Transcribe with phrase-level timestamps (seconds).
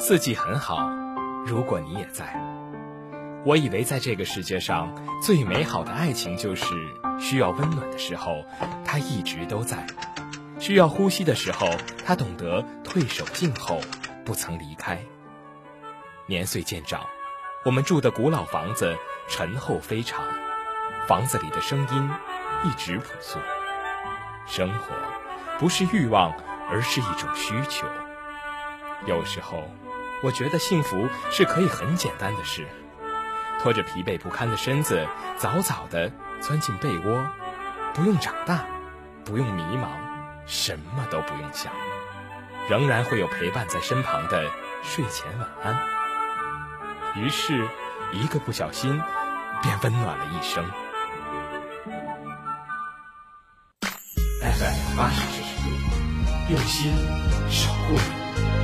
[0.00, 0.88] 四季很好，
[1.44, 2.32] 如果你也在。
[3.44, 6.72] 我以为在这个世界上最美好的爱情就是
[7.18, 8.44] 需要温暖的时候，
[8.84, 9.78] 他一直都在；
[10.60, 11.68] 需要呼吸的时候，
[12.06, 13.80] 他懂得退守静候，
[14.24, 15.00] 不曾离开。
[16.26, 17.04] 年岁渐长，
[17.64, 18.96] 我们住的古老房子
[19.28, 20.24] 陈厚非常，
[21.08, 22.10] 房子里的声音
[22.64, 23.40] 一直朴素。
[24.46, 24.94] 生活
[25.58, 26.32] 不是欲望，
[26.70, 27.84] 而是一种需求。
[29.06, 29.62] 有时候，
[30.22, 32.66] 我觉得幸福是可以很简单的事。
[33.60, 37.26] 拖着疲惫不堪的身子，早早地钻进被窝，
[37.92, 38.64] 不用长大，
[39.24, 39.88] 不用迷茫，
[40.46, 41.72] 什么都不用想，
[42.68, 44.48] 仍然会有陪伴在身旁的
[44.84, 45.76] 睡前晚安。
[47.16, 47.66] 于是，
[48.12, 49.02] 一个不小心，
[49.60, 50.64] 便温暖了一生。
[54.40, 56.92] FM 八十摄氏度，用心
[57.50, 58.57] 守护。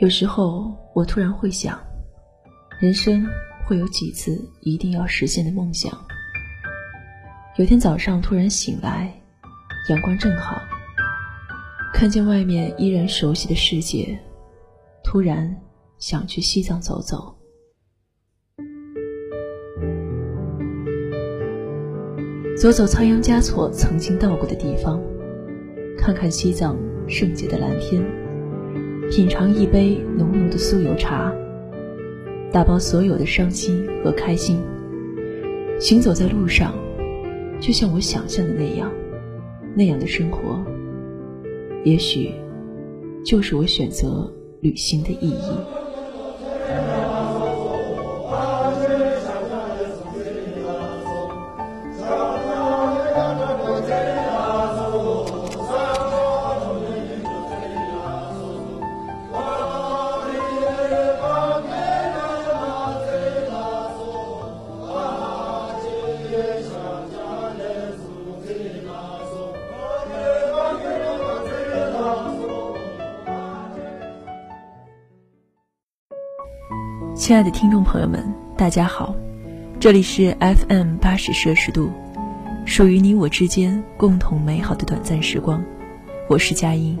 [0.00, 1.78] 有时候，我突然会想，
[2.80, 3.22] 人生
[3.66, 5.92] 会有几次一定要实现的梦想。
[7.58, 9.12] 有天早上突然醒来，
[9.90, 10.58] 阳光正好，
[11.92, 14.18] 看见外面依然熟悉的世界，
[15.04, 15.54] 突然
[15.98, 17.36] 想去西藏走走，
[22.56, 24.98] 走走仓央嘉措曾经到过的地方，
[25.98, 26.74] 看看西藏
[27.06, 28.19] 圣洁的蓝天。
[29.10, 31.34] 品尝一杯浓浓的酥油茶，
[32.52, 34.56] 打包所有的伤心和开心。
[35.80, 36.72] 行走在路上，
[37.60, 38.88] 就像我想象的那样，
[39.74, 40.64] 那样的生活，
[41.82, 42.30] 也许
[43.24, 45.79] 就是我选择旅行的意义。
[77.30, 79.14] 亲爱的听众朋友们，大家好，
[79.78, 81.88] 这里是 FM 八十摄氏度，
[82.66, 85.62] 属于你我之间共同美好的短暂时光，
[86.28, 86.98] 我是佳音，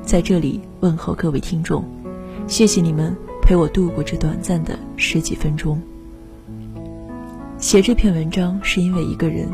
[0.00, 1.84] 在这里问候各位听众，
[2.46, 5.78] 谢谢你们陪我度过这短暂的十几分钟。
[7.58, 9.46] 写这篇文章是因为一个人，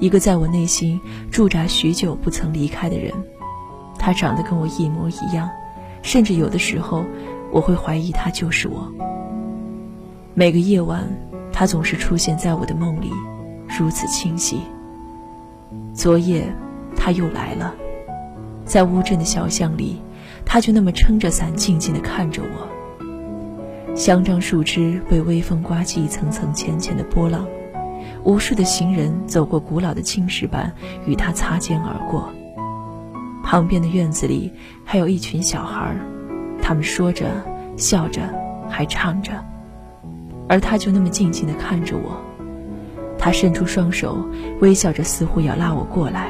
[0.00, 0.98] 一个在我内心
[1.30, 3.12] 驻扎许久不曾离开的人，
[3.98, 5.46] 他长得跟我一模一样，
[6.00, 7.04] 甚至有的时候
[7.50, 8.90] 我会怀疑他就是我。
[10.42, 11.08] 每个夜晚，
[11.52, 13.12] 他总是出现在我的梦里，
[13.78, 14.60] 如此清晰。
[15.94, 16.52] 昨夜，
[16.96, 17.72] 他又来了，
[18.64, 20.02] 在乌镇的小巷里，
[20.44, 23.94] 他就那么撑着伞，静静地看着我。
[23.94, 27.46] 香樟树枝被微风刮起一层层浅浅的波浪，
[28.24, 30.72] 无数的行人走过古老的青石板，
[31.06, 32.28] 与他擦肩而过。
[33.44, 34.52] 旁边的院子里
[34.84, 35.94] 还有一群小孩，
[36.60, 37.30] 他们说着、
[37.76, 38.22] 笑着，
[38.68, 39.32] 还唱着。
[40.52, 42.14] 而他就那么静静地看着我，
[43.18, 44.18] 他伸出双手，
[44.60, 46.28] 微笑着，似乎要拉我过来。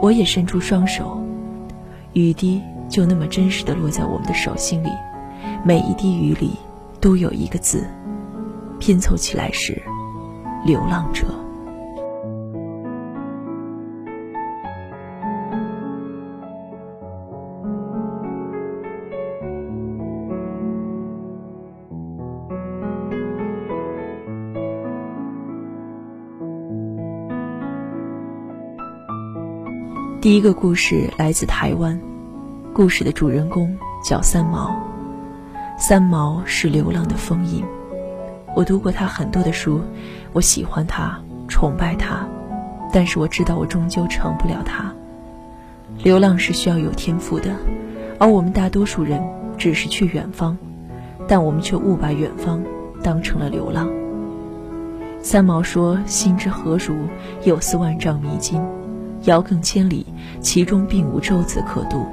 [0.00, 1.22] 我也伸出双手，
[2.14, 4.88] 雨滴就那么真实地落在我们的手心里，
[5.62, 6.52] 每一滴雨里
[6.98, 7.86] 都有一个字，
[8.78, 9.82] 拼凑起来是
[10.64, 11.26] “流浪者”。
[30.26, 31.96] 第一个故事来自台湾，
[32.74, 34.76] 故事的主人公叫三毛。
[35.78, 37.64] 三毛是流浪的封印。
[38.56, 39.80] 我读过他很多的书，
[40.32, 42.26] 我喜欢他，崇拜他，
[42.92, 44.92] 但是我知道我终究成不了他。
[46.02, 47.54] 流浪是需要有天赋的，
[48.18, 49.22] 而我们大多数人
[49.56, 50.58] 只是去远方，
[51.28, 52.60] 但我们却误把远方
[53.00, 53.88] 当成了流浪。
[55.22, 56.96] 三毛说：“心之何如？
[57.44, 58.60] 有似万丈迷津。”
[59.26, 60.06] 遥亘千里，
[60.40, 62.06] 其中并无舟子可渡，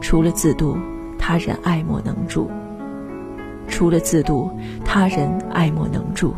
[0.00, 0.76] 除了自渡，
[1.18, 2.50] 他人爱莫能助。
[3.68, 4.50] 除了自渡，
[4.84, 6.34] 他人爱莫能助。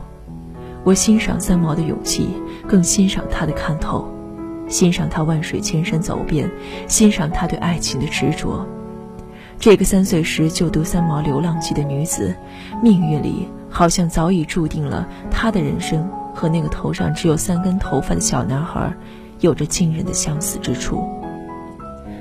[0.85, 2.29] 我欣赏三毛的勇气，
[2.67, 4.05] 更欣赏他的看透，
[4.69, 6.51] 欣赏他万水千山走遍，
[6.89, 8.67] 欣赏他对爱情的执着。
[9.61, 12.35] 这个三岁时就读三毛《流浪记》的女子，
[12.83, 18.93] 命运里好像早已注定了她的人生和那个头上只有三根头发的小男孩，
[19.43, 21.07] 有着惊人的相似之处。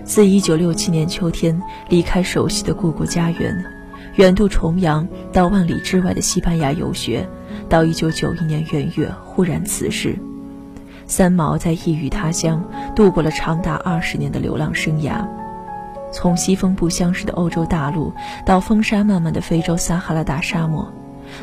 [0.03, 3.63] 自1967年秋天离开熟悉的故国家园，
[4.15, 7.25] 远渡重洋到万里之外的西班牙游学，
[7.69, 10.17] 到1991年元月忽然辞世，
[11.05, 12.61] 三毛在异域他乡
[12.95, 15.25] 度过了长达二十年的流浪生涯，
[16.11, 18.11] 从西风不相识的欧洲大陆
[18.45, 20.91] 到风沙漫漫的非洲撒哈拉大沙漠，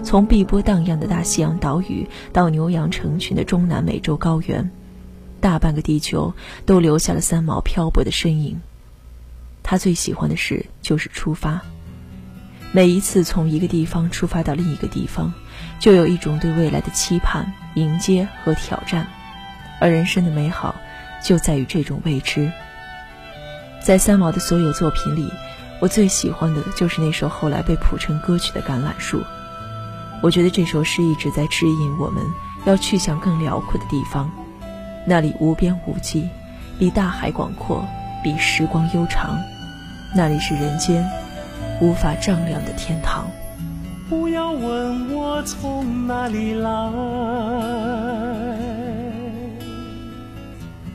[0.02, 4.70] 从碧波荡漾的大西洋岛屿到牛羊成群的中南美洲高原。
[5.40, 6.34] 大半个地球
[6.66, 8.60] 都留下了三毛漂泊的身影。
[9.62, 11.60] 他最喜欢的事就是出发。
[12.72, 15.32] 每一次从一个地方出发到另一个地方，
[15.78, 19.06] 就有一种对未来的期盼、迎接和挑战。
[19.80, 20.74] 而人生的美好，
[21.24, 22.52] 就在于这种未知。
[23.82, 25.32] 在三毛的所有作品里，
[25.80, 29.20] 我最喜欢的就是那首后来被谱成歌曲的《橄榄树》。
[30.22, 32.22] 我觉得这首诗一直在指引我们
[32.66, 34.30] 要去向更辽阔的地方。
[35.08, 36.28] 那里无边无际，
[36.78, 37.82] 比大海广阔，
[38.22, 39.38] 比时光悠长。
[40.14, 41.02] 那里是人间
[41.80, 43.26] 无法丈量的天堂。
[44.10, 46.68] 不要问我从哪里来，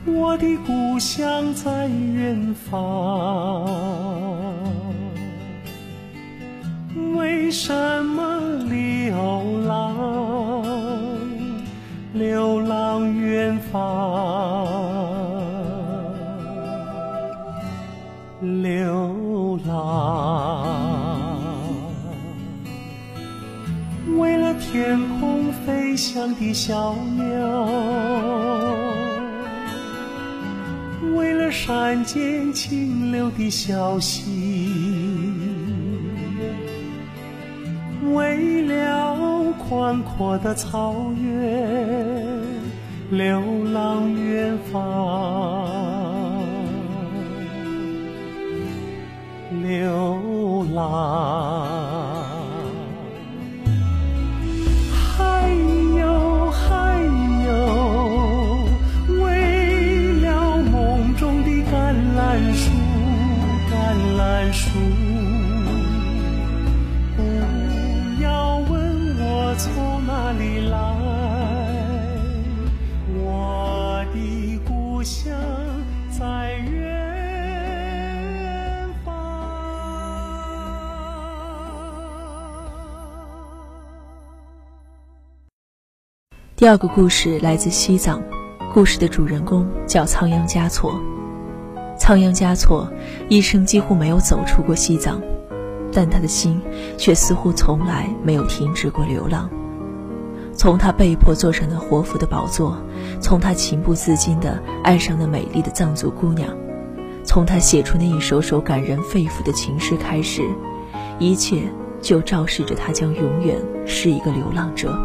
[0.06, 3.68] 我的故乡在远方。
[7.16, 7.74] 为什
[8.04, 8.38] 么
[8.70, 10.13] 流浪？
[12.24, 14.66] 流浪远方，
[18.40, 21.36] 流浪，
[24.16, 27.68] 为了天空飞翔的小鸟，
[31.14, 34.53] 为了山间清流的小溪。
[39.54, 42.42] 宽阔的草原，
[43.10, 45.83] 流浪远方，
[86.64, 88.22] 第二个故事来自西藏，
[88.72, 90.98] 故事的主人公叫仓央嘉措。
[91.98, 92.90] 仓央嘉措
[93.28, 95.20] 一生几乎没有走出过西藏。
[95.92, 96.58] 但他的心
[96.96, 99.50] 却似乎从来没有停止过流浪。
[100.54, 102.78] 从他被迫坐上那活佛的宝座，
[103.20, 106.48] 从他情不自禁地爱上那美丽的藏族姑娘，
[107.24, 110.40] 从他写出那一首首感人肺腑的情诗开始，
[111.18, 111.64] 一切
[112.00, 114.98] 就昭示着他将永远是一个流浪者。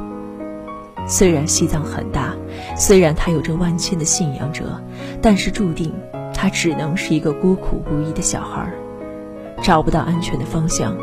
[1.10, 2.36] 虽然西藏很大，
[2.78, 4.80] 虽然他有着万千的信仰者，
[5.22, 5.92] 但是注定
[6.36, 8.72] 他只能是一个孤苦无依的小孩。
[9.62, 10.96] 找不到安全的方向，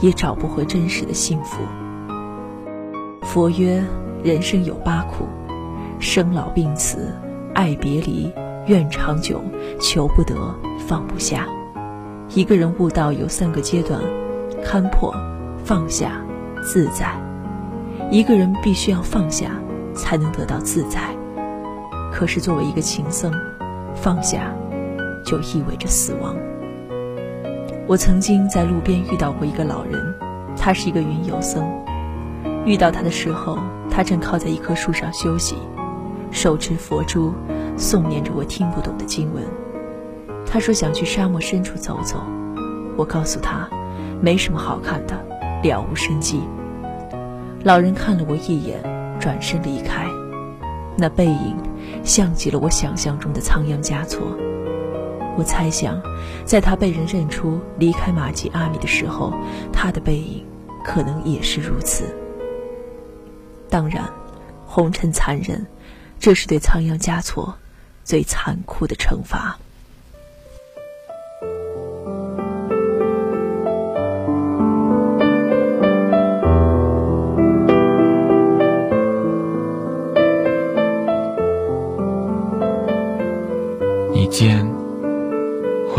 [0.00, 1.62] 也找不回真实的幸福。
[3.22, 3.82] 佛曰：
[4.24, 5.26] 人生有八苦：
[6.00, 7.14] 生老病死、
[7.54, 8.30] 爱别离、
[8.66, 9.40] 怨长久、
[9.80, 10.34] 求不得、
[10.86, 11.46] 放不下。
[12.34, 14.00] 一个人悟道有三个阶段：
[14.64, 15.14] 看破、
[15.64, 16.20] 放下、
[16.62, 17.31] 自在。
[18.12, 19.52] 一个人必须要放下，
[19.94, 21.00] 才能得到自在。
[22.12, 23.32] 可是作为一个情僧，
[23.94, 24.54] 放下
[25.24, 26.36] 就意味着死亡。
[27.86, 30.14] 我曾经在路边遇到过一个老人，
[30.58, 31.66] 他是一个云游僧。
[32.66, 33.58] 遇到他的时候，
[33.90, 35.56] 他正靠在一棵树上休息，
[36.30, 37.32] 手持佛珠，
[37.78, 39.42] 诵念着我听不懂的经文。
[40.44, 42.22] 他说想去沙漠深处走走。
[42.94, 43.66] 我告诉他，
[44.20, 45.18] 没什么好看的，
[45.62, 46.42] 了无生机。
[47.64, 48.82] 老人看了我一眼，
[49.20, 50.04] 转身离开。
[50.96, 51.56] 那背影，
[52.02, 54.36] 像极了我想象中的仓央嘉措。
[55.36, 56.02] 我猜想，
[56.44, 59.32] 在他被人认出离开玛吉阿米的时候，
[59.72, 60.44] 他的背影
[60.84, 62.04] 可能也是如此。
[63.70, 64.10] 当然，
[64.66, 65.64] 红尘残忍，
[66.18, 67.54] 这是对仓央嘉措
[68.02, 69.56] 最残酷的惩罚。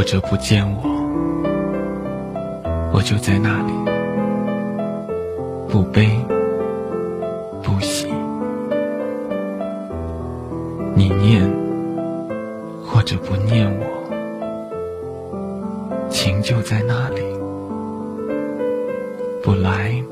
[0.03, 0.83] 或者不见我，
[2.93, 3.71] 我就在那里，
[5.69, 6.09] 不悲
[7.63, 8.13] 不喜。
[10.93, 11.49] 你念
[12.85, 13.85] 或者不念我，
[16.09, 17.21] 情就在那里，
[19.41, 20.03] 不来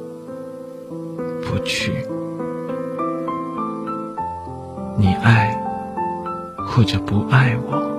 [1.44, 1.92] 不去。
[4.98, 5.54] 你爱
[6.66, 7.91] 或者不爱我，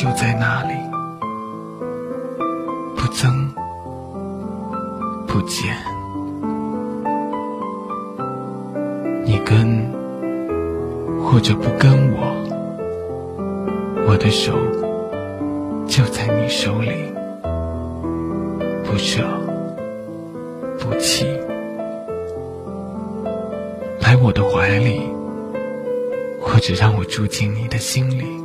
[0.00, 0.72] 就在那里，
[2.96, 3.52] 不增
[5.26, 5.76] 不减。
[9.26, 9.92] 你跟
[11.22, 12.34] 或者不跟我，
[14.08, 14.58] 我的手
[15.86, 17.12] 就在你手里，
[18.82, 19.22] 不舍
[20.78, 21.26] 不弃。
[24.00, 25.02] 来我的怀里，
[26.40, 28.39] 或者让我住进你的心里，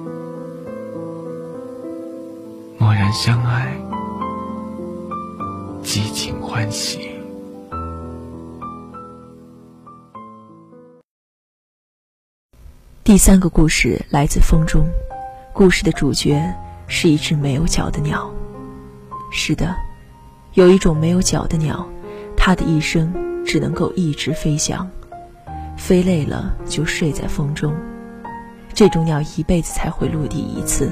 [3.05, 3.71] 然相爱，
[5.83, 7.11] 激情欢喜。
[13.03, 14.89] 第三个故事来自风中，
[15.53, 16.51] 故事的主角
[16.87, 18.27] 是一只没有脚的鸟。
[19.31, 19.75] 是的，
[20.55, 21.87] 有一种没有脚的鸟，
[22.35, 23.13] 它的一生
[23.45, 24.89] 只能够一直飞翔，
[25.77, 27.71] 飞累了就睡在风中。
[28.73, 30.89] 这种鸟一辈子才会落地一次，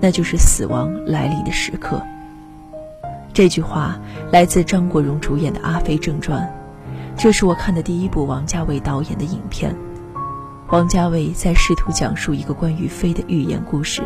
[0.00, 2.02] 那就是死亡来临的时刻。
[3.32, 3.98] 这句话
[4.32, 6.42] 来自张国荣主演的《阿飞正传》，
[7.20, 9.74] 这是我看的第一部王家卫导演的影片。
[10.70, 14.02] 王家卫在试图讲述一个关于飞的寓言故事，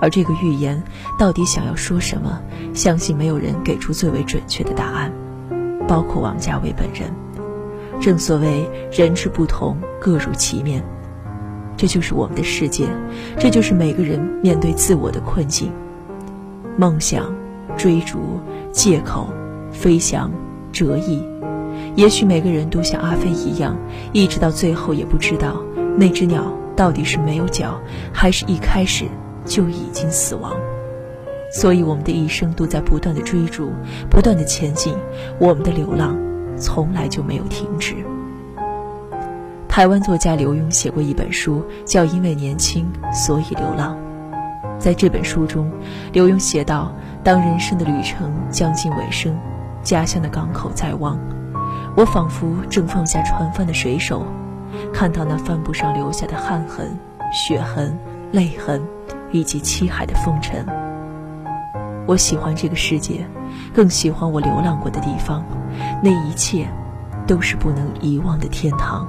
[0.00, 0.80] 而这个寓言
[1.18, 2.40] 到底想要说什么，
[2.74, 5.12] 相信没有人给出最为准确的答案，
[5.88, 7.10] 包括王家卫本人。
[8.00, 10.82] 正所谓人之不同，各如其面，
[11.80, 12.86] 这就是我们的世界，
[13.38, 15.72] 这就是每个人面对自我的困境。
[16.76, 17.34] 梦想、
[17.74, 18.18] 追逐、
[18.70, 19.32] 借口、
[19.72, 20.30] 飞翔、
[20.72, 21.24] 折翼，
[21.96, 23.74] 也许每个人都像阿飞一样，
[24.12, 25.56] 一直到最后也不知道。
[25.96, 27.80] 那只鸟到底是没有脚，
[28.12, 29.06] 还是一开始
[29.46, 30.52] 就已经死亡？
[31.50, 33.72] 所以我们的一生都在不断的追逐，
[34.10, 34.94] 不断的前进，
[35.38, 36.14] 我们的流浪
[36.58, 37.94] 从来就没有停止。
[39.70, 43.96] 台湾作家刘墉写过一本书，叫《因为年轻，所以流浪》。
[44.80, 45.70] 在这本书中，
[46.12, 49.38] 刘墉写道：“当人生的旅程将近尾声，
[49.80, 51.16] 家乡的港口在望，
[51.96, 54.26] 我仿佛正放下船帆的水手。”
[54.92, 56.98] 看到那帆布上留下的汗痕、
[57.32, 57.96] 血痕、
[58.32, 58.82] 泪痕，
[59.30, 60.66] 以及漆海的风尘。
[62.06, 63.24] 我喜欢这个世界，
[63.72, 65.44] 更喜欢我流浪过的地方，
[66.02, 66.68] 那一切，
[67.24, 69.06] 都是不能遗忘的天堂。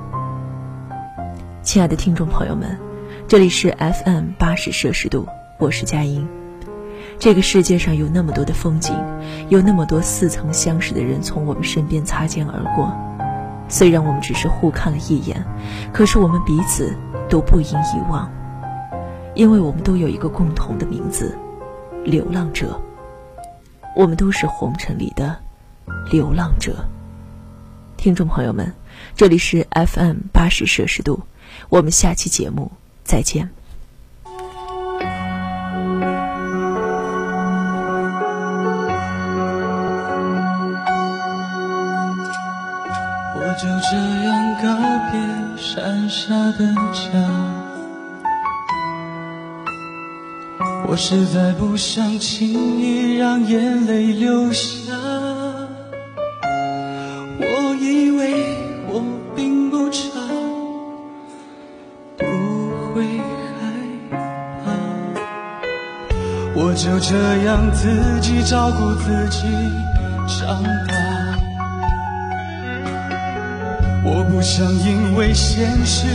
[1.64, 2.76] 亲爱的听众朋友们，
[3.28, 5.28] 这里是 FM 八十摄氏度，
[5.60, 6.28] 我是佳音。
[7.20, 8.96] 这个世界上有那么多的风景，
[9.48, 12.92] 有那么多似曾相识的人从我们身边擦肩而过。
[13.70, 15.46] 虽然我们只是互看了一眼，
[15.94, 16.98] 可是我们彼此
[17.30, 18.28] 都不应遗忘，
[19.36, 21.38] 因为我们都有一个共同的名字——
[22.04, 22.82] 流浪者。
[23.96, 25.38] 我们都是红尘里的
[26.10, 26.84] 流浪者。
[27.98, 28.74] 听众朋友们，
[29.16, 31.22] 这里是 FM 八十摄氏度，
[31.70, 32.72] 我们下期节目
[33.04, 33.50] 再见。
[43.34, 44.66] 我就这样告
[45.12, 45.14] 别
[45.58, 47.10] 山下的家，
[50.88, 55.21] 我实在不想轻易让眼泪流下。
[67.02, 69.48] 这样自己照顾自己
[70.28, 70.96] 长大。
[74.06, 76.08] 我不想因为现实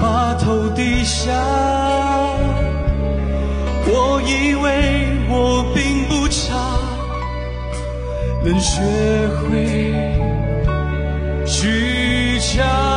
[0.00, 1.32] 把头低下，
[3.86, 6.56] 我以为我并不差，
[8.44, 8.82] 能学
[9.40, 9.94] 会
[11.46, 12.95] 虚假。